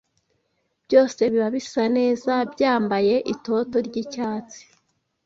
byose 0.85 1.19
biba 1.31 1.49
bisa 1.55 1.83
neza 1.97 2.31
byambaye 2.53 3.15
itoto 3.33 3.75
ry’icyatsi, 3.87 4.59